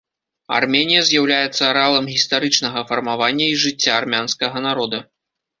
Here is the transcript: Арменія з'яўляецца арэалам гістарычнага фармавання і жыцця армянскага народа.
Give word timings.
Арменія 0.59 1.01
з'яўляецца 1.09 1.61
арэалам 1.71 2.09
гістарычнага 2.13 2.79
фармавання 2.93 3.45
і 3.53 3.63
жыцця 3.65 3.93
армянскага 4.01 4.57
народа. 4.69 4.99